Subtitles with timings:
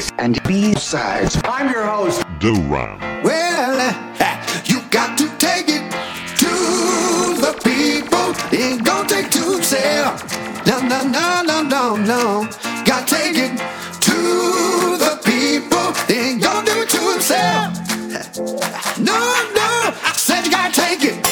[0.00, 1.38] A's and B sides.
[1.44, 2.98] I'm your host, Duran.
[3.22, 3.76] Well,
[4.18, 5.84] uh, you got to take it
[6.42, 6.52] to
[7.44, 8.28] the people.
[8.58, 10.22] Ain't gonna take two sales.
[10.66, 12.48] No, no, no, no, no, no.
[12.86, 13.52] Got to take it
[14.08, 14.18] to
[15.04, 15.88] the people.
[16.14, 17.68] Ain't gonna do it to himself.
[18.98, 19.18] No,
[19.54, 19.94] no.
[20.16, 21.29] Said you gotta take it.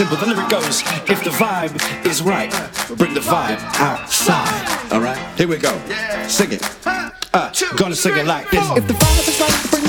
[0.00, 0.16] simple.
[0.16, 0.80] The lyric goes,
[1.10, 2.50] if the vibe is right,
[2.96, 4.92] bring the vibe outside.
[4.92, 5.78] All right, here we go.
[6.26, 6.62] Sing it.
[7.34, 8.66] Uh, gonna sing it like this.
[8.78, 9.79] If the vibe is right,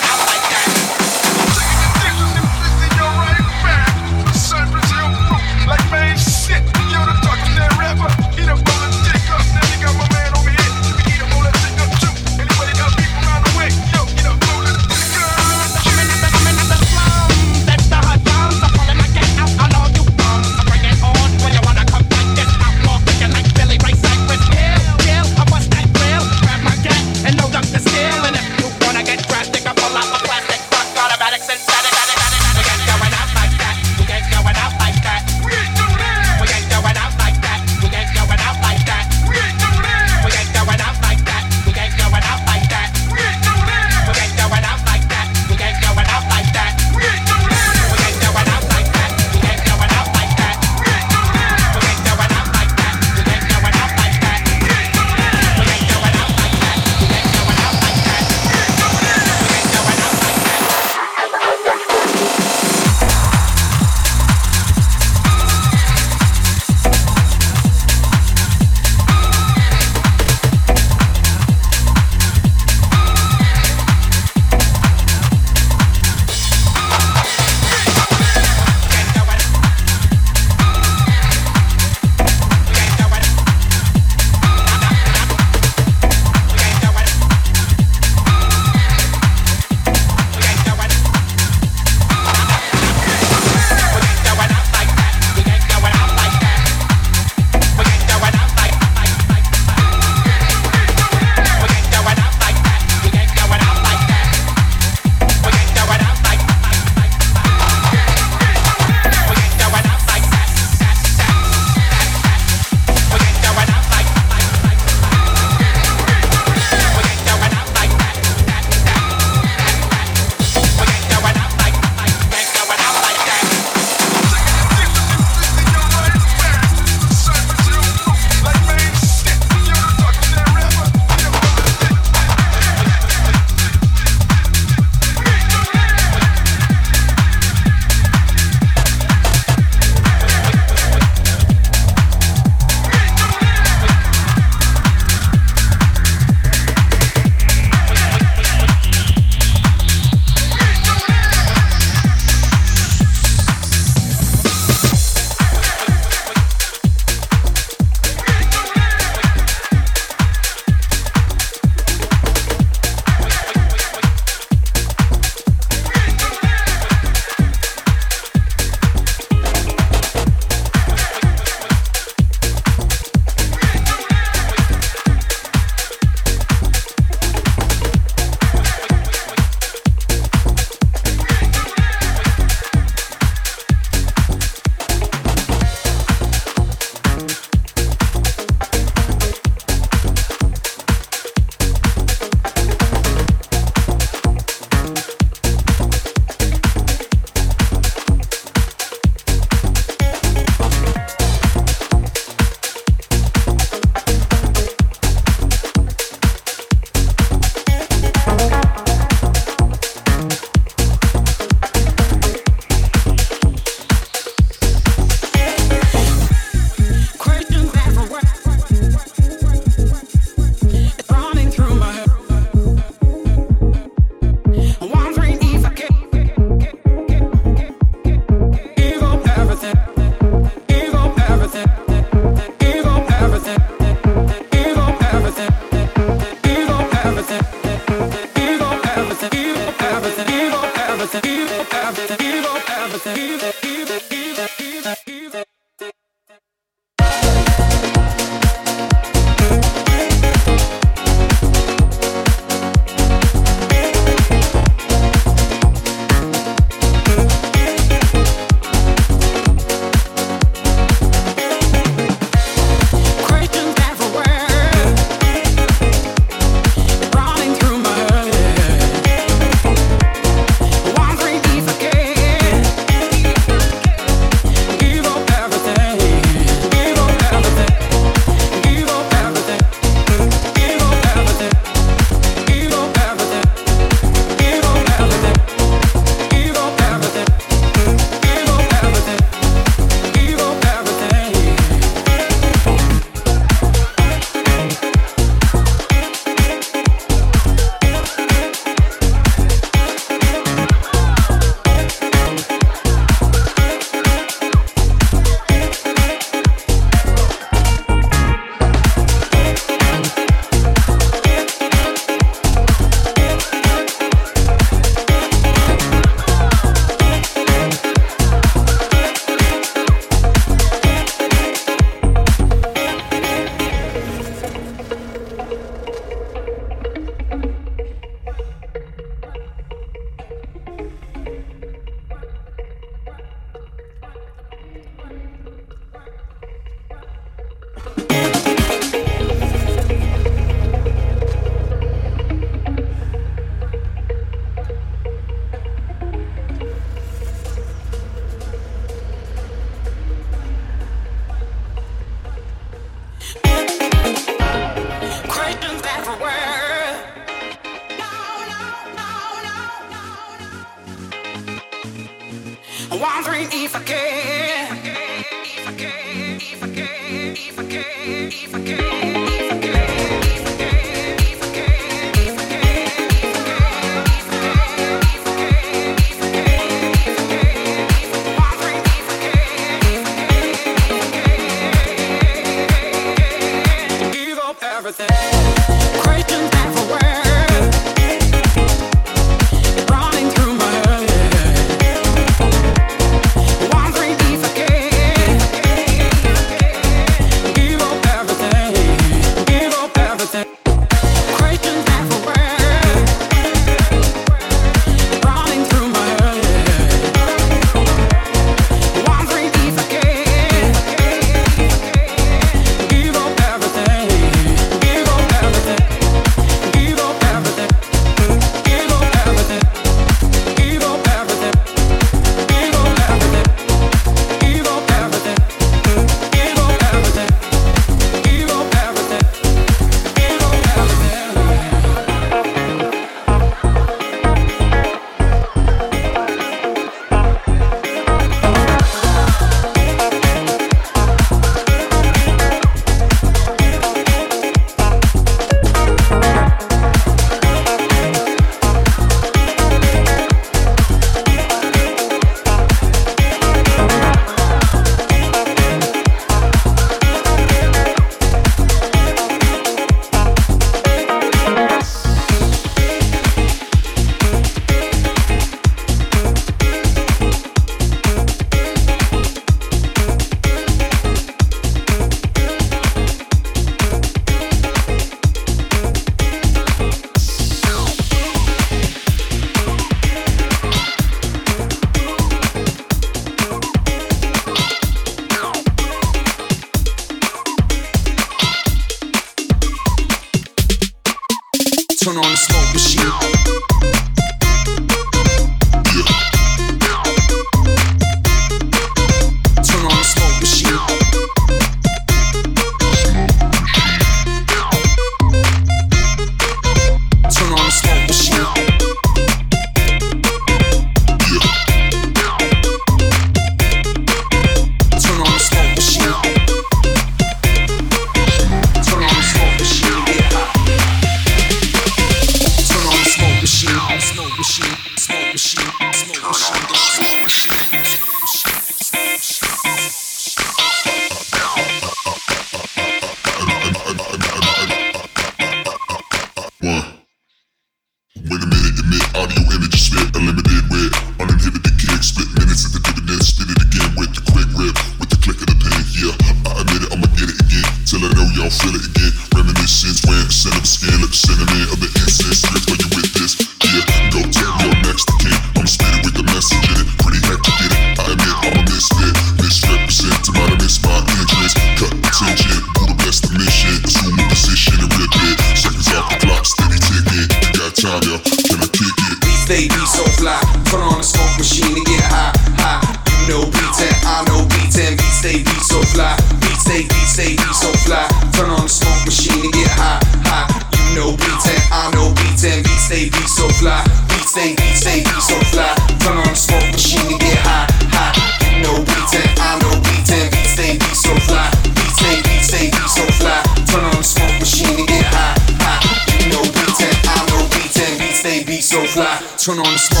[584.31, 585.75] say, say, so fly.
[586.05, 588.15] Run on smoke machine to get high, high.
[588.63, 590.31] No beating, I no beating.
[590.31, 591.51] Be say, be so fly.
[591.75, 593.43] Be say, be so fly.
[593.67, 595.83] Turn on the smoke machine to get high, high.
[596.31, 597.99] No beating, I no beating.
[597.99, 599.19] Be say, be so fly.
[599.35, 600.00] Turn on the smoke.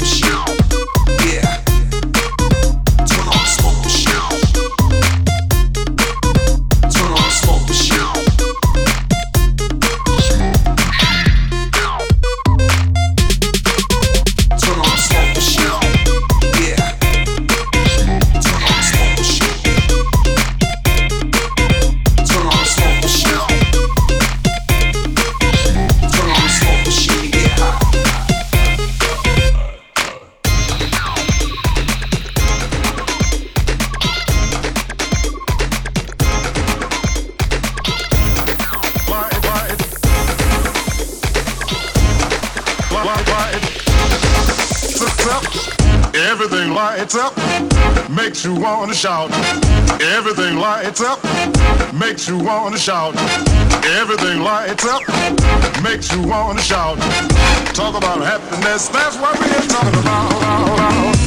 [0.00, 0.32] machine.
[48.22, 49.32] Makes you wanna shout.
[50.00, 51.18] Everything lights up,
[51.92, 53.16] makes you wanna shout.
[54.00, 55.02] Everything lights up,
[55.82, 56.98] makes you wanna shout.
[57.74, 61.21] Talk about happiness, that's what we're talking about.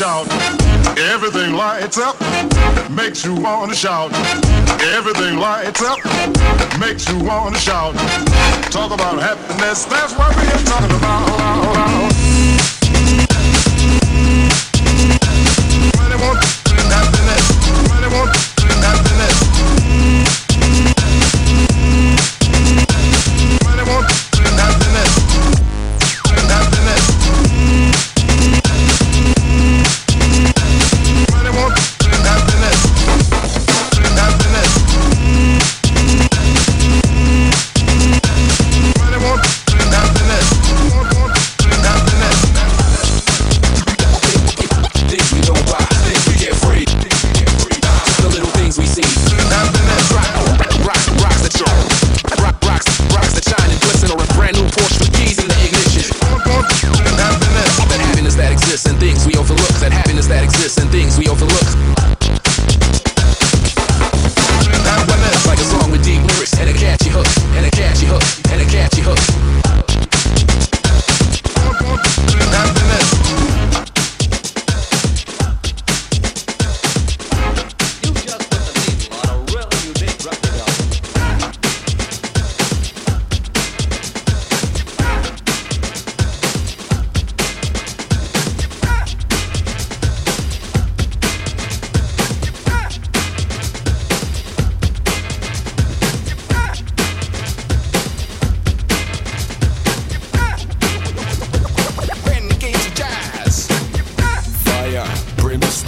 [0.00, 0.26] Shout.
[0.96, 2.18] Everything lights up,
[2.94, 4.12] makes you wanna shout.
[4.96, 5.98] Everything lights up,
[6.78, 7.94] makes you wanna shout.
[8.70, 12.09] Talk about happiness, that's what we're talking about.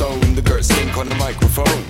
[0.03, 1.83] stone, the girl sink on the microphone.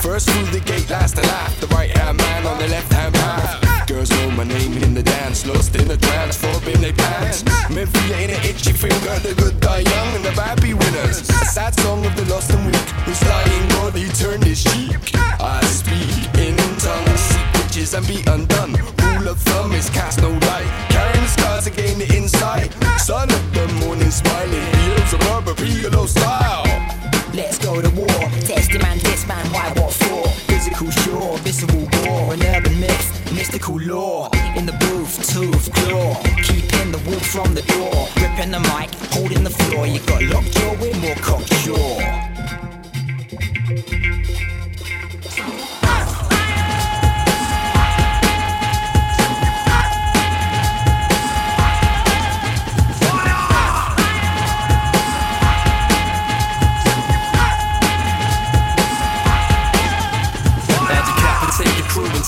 [0.00, 1.52] First through the gate, last to laugh.
[1.60, 3.86] The right hand man on the left hand path.
[3.86, 7.44] Girls know my name in the dance, lost in the trance, forbidden their pants.
[7.68, 11.18] Memphis ain't an itchy finger, the good die young and the bad be winners.
[11.54, 14.96] Sad song of the lost and weak, who's lying body turned his cheek.
[15.40, 18.74] I speak in tongues, seek witches and be undone.
[19.04, 22.72] Rule of thumb is cast no light, carrying scars to gain the insight.
[22.98, 26.68] Son of the morning, smiling, heels of rubber, pillow style
[27.38, 28.18] let's go to war.
[28.50, 30.28] Test him and this man, why what for?
[30.50, 34.28] Physical sure, visible war, an urban myth, mystical lore.
[34.56, 38.08] In the booth, tooth, claw, keeping the wolf from the door.
[38.20, 42.18] Ripping the mic, holding the floor, you got lockjaw, we're more cocksure.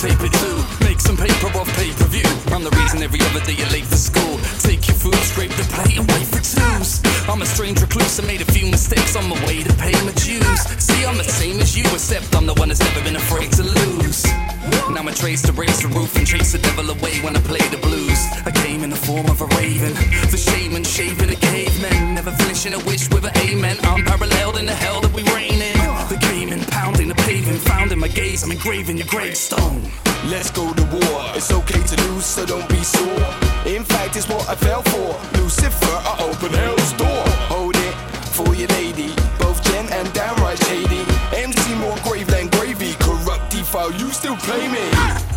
[0.01, 0.57] tape it too.
[0.81, 2.25] Make some paper off pay per view.
[2.57, 4.41] I'm the reason every other day you're late for school.
[4.65, 7.05] Take your food, scrape the plate, and wait for twos.
[7.29, 10.13] I'm a strange recluse, I made a few mistakes on my way to pay my
[10.17, 10.61] dues.
[10.81, 13.63] See, I'm the same as you, except I'm the one that's never been afraid to
[13.63, 14.25] lose.
[14.89, 17.65] Now my trace to raise the roof and chase the devil away when I play
[17.69, 18.21] the blues.
[18.47, 19.93] I came in the form of a raven,
[20.33, 23.77] the shaman shaving a caveman, never finishing a wish with an amen.
[23.83, 25.77] I'm paralleled in the hell that we reign in.
[26.09, 27.00] The game pound
[27.81, 29.83] found in my gaze, I'm engraving your gravestone.
[30.27, 31.23] Let's go to war.
[31.35, 33.35] It's okay to lose, so don't be sore.
[33.67, 35.39] In fact, it's what I fell for.
[35.39, 37.25] Lucifer, I open hell's door.
[37.49, 37.95] Hold it
[38.35, 41.05] for your lady, both Jen and downright shady.
[41.33, 43.93] MC more grave than gravy, corrupt defile.
[43.93, 45.30] You still play me.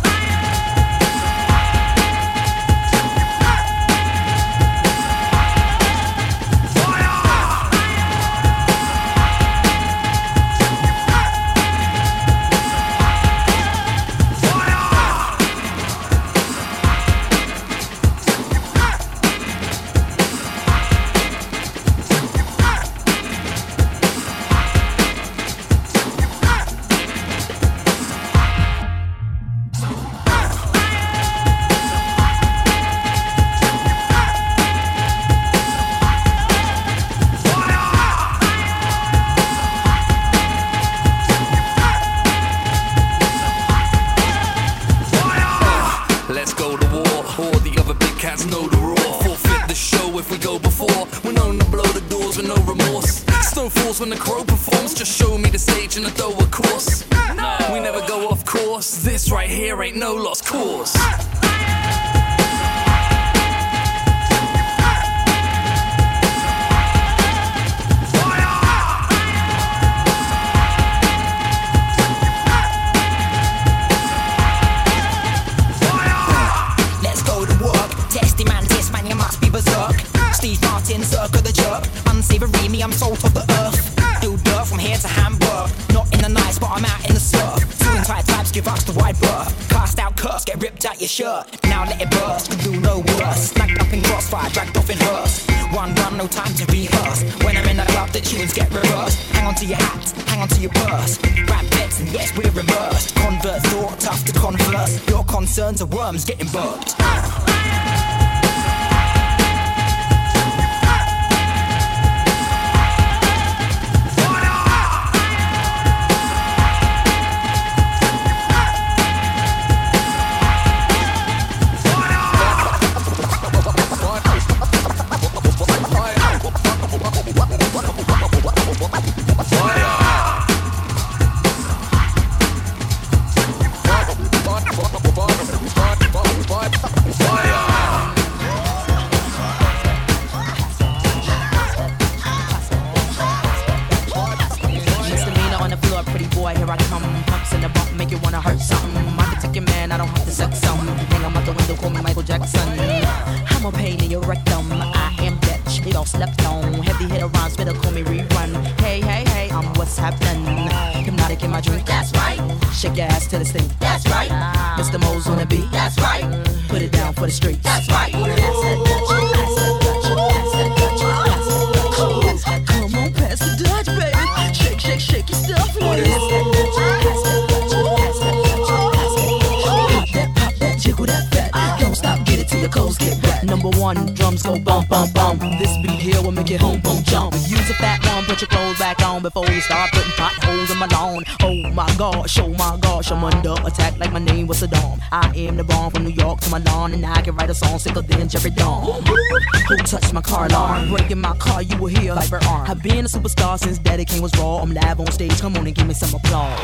[200.74, 200.88] arm.
[200.88, 202.70] Breaking my car, you will hear like her arm.
[202.70, 204.58] I've been a superstar since Daddy came was raw.
[204.58, 206.58] I'm live on stage, come on and give me some applause.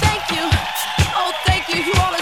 [0.00, 0.48] Thank you,
[1.14, 2.15] oh thank you, you all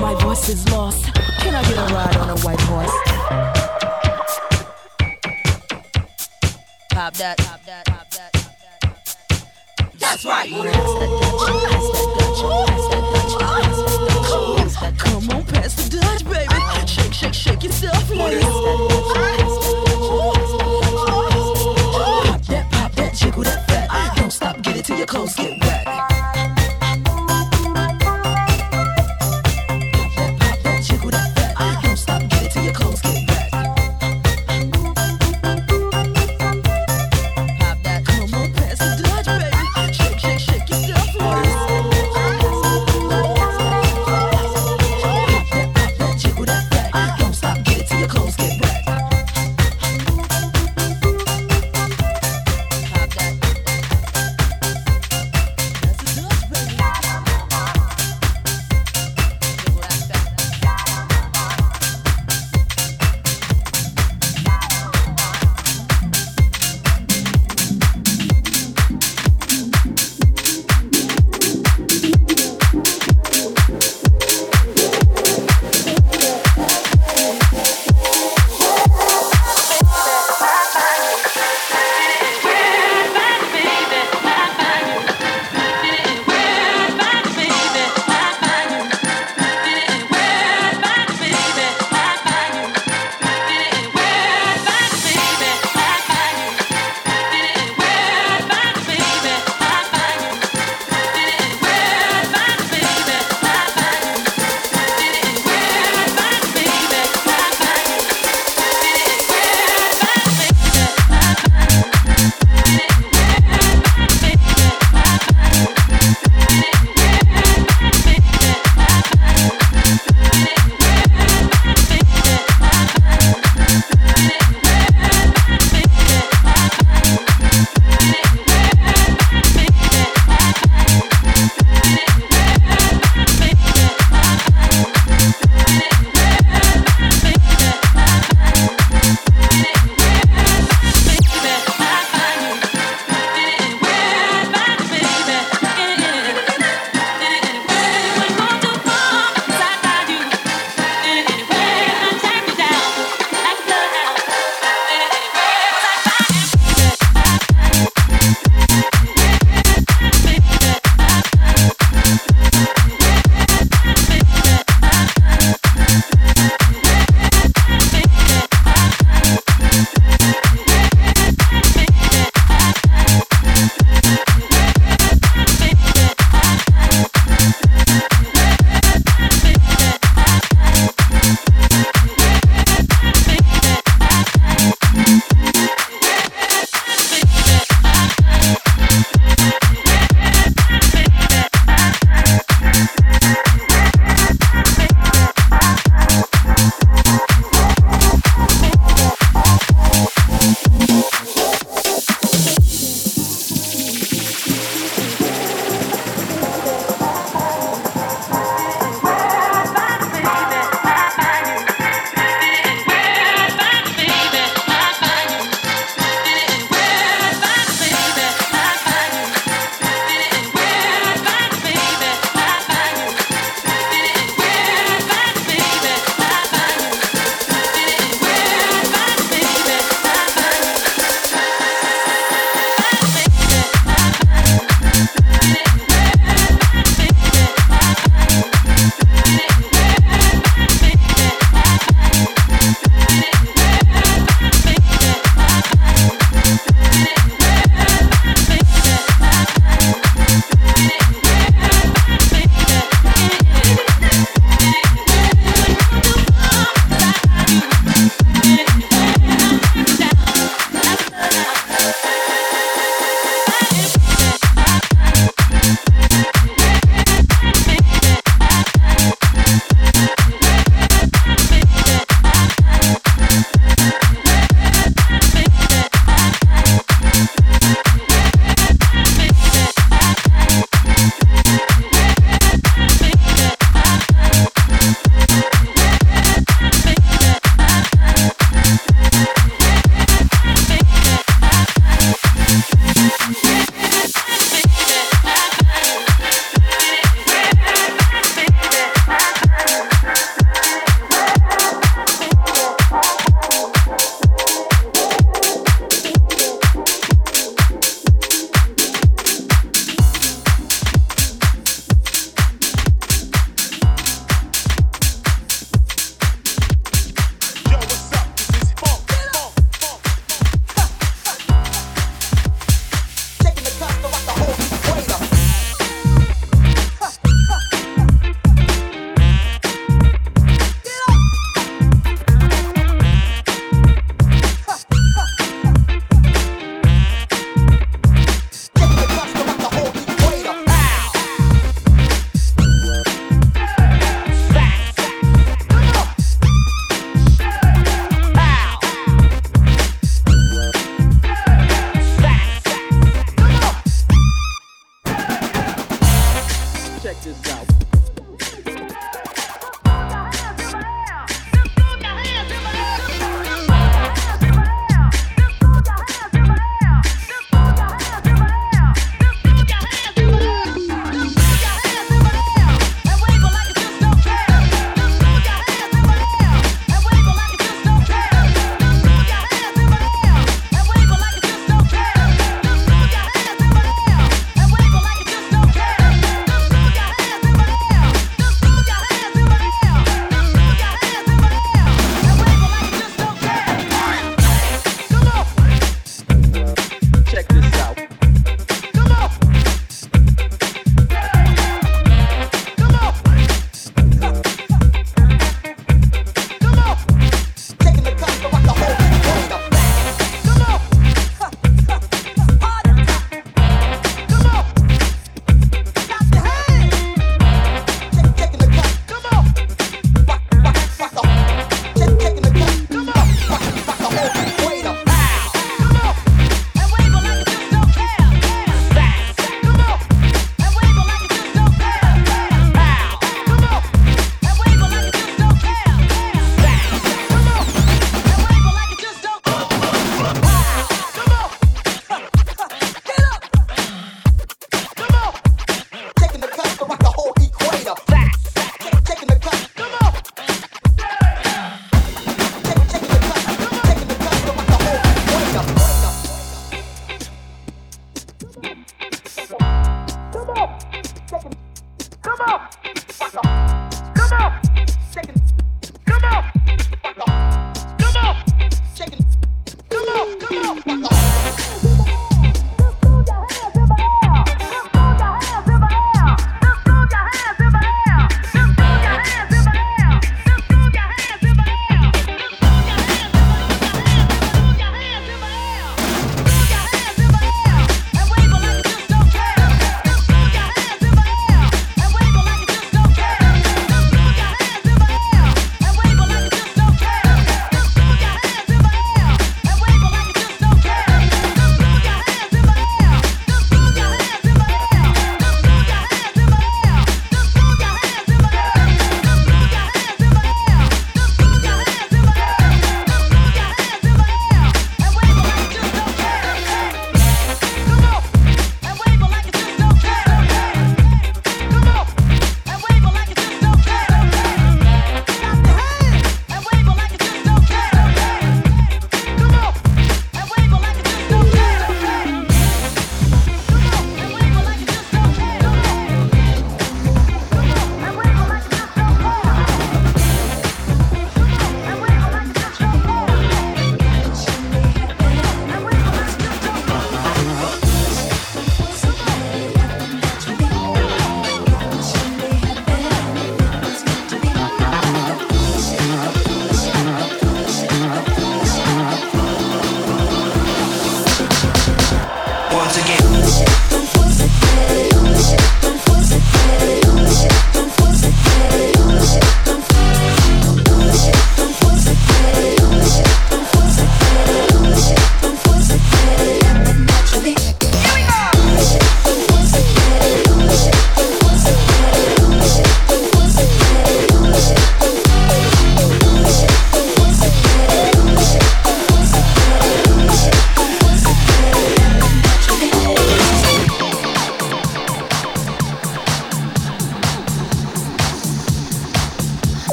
[0.00, 1.14] My voice is lost.
[1.14, 3.09] Can I get a ride on a white horse?